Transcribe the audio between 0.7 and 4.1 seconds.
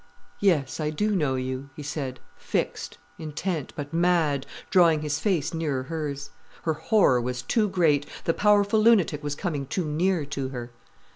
I do know you," he said, fixed, intent, but